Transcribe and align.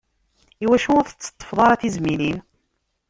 Iwacu 0.63 0.89
ur 0.99 1.05
tetteṭṭfeḍ 1.07 1.57
ara 1.65 1.79
tizmilin? 1.81 2.37